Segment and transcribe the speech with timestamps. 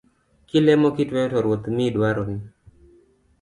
[0.49, 2.37] Kilemo kitweyo to Ruoth miyi dwaroni